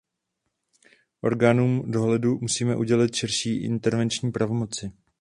Orgánům 1.21 1.91
dohledu 1.91 2.37
musíme 2.41 2.75
udělit 2.75 3.15
širší 3.15 3.63
intervenční 3.63 4.31
pravomoci. 4.31 4.91